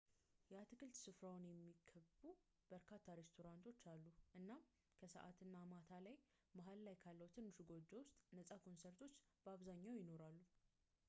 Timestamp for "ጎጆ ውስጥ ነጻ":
7.73-8.49